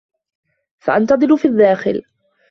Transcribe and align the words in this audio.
سأنتظر 0.79 1.37
في 1.37 1.47
الدّاخل. 1.47 2.03